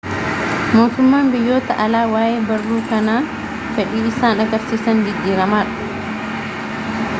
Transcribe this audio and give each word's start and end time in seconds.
mootummaan 0.77 1.27
biyyoota 1.35 1.75
alaa 1.83 2.01
waayee 2.13 2.39
barruu 2.47 2.79
kanaa 2.93 3.19
fedhi 3.77 4.01
isaan 4.13 4.41
agarsiisan 4.47 5.05
jijijjiiramaadha 5.05 6.99